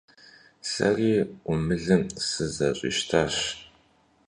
[0.69, 1.11] Сэри
[1.43, 3.35] Ӏумылым сызэщӀищтащ.